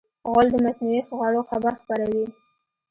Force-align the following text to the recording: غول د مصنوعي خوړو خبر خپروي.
غول 0.31 0.47
د 0.51 0.55
مصنوعي 0.65 1.01
خوړو 1.07 1.41
خبر 1.49 1.73
خپروي. 1.81 2.25